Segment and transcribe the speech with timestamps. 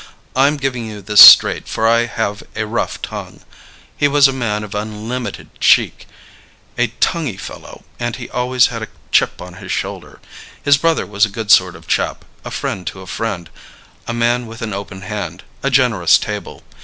[0.35, 3.41] I'm giving you this straight, for I have a rough tongue.
[3.95, 6.07] He was a man of unlimited cheek,
[6.75, 10.19] a tonguey fellow, and he always had a chip on his shoulder.
[10.63, 13.47] His brother was a good sort of chap, a friend to a friend,
[14.07, 16.63] a man with an open hand, a generous table.